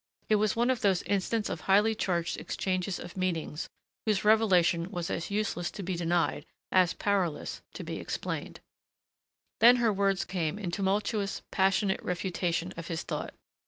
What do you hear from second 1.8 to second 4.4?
charged exchanges of meanings whose